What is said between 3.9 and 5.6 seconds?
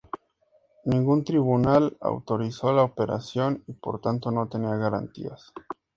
tanto no tenía garantías.